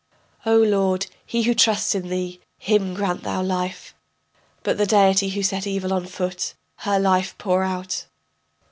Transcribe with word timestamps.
O 0.47 0.55
lord, 0.57 1.05
he 1.27 1.43
who 1.43 1.53
trusts 1.53 1.93
in 1.93 2.07
thee, 2.07 2.39
him 2.57 2.95
grant 2.95 3.21
thou 3.21 3.43
life, 3.43 3.93
But 4.63 4.79
the 4.79 4.87
deity 4.87 5.29
who 5.29 5.43
set 5.43 5.67
evil 5.67 5.93
on 5.93 6.07
foot, 6.07 6.55
her 6.77 6.99
life 6.99 7.37
pour 7.37 7.61
out. 7.61 8.07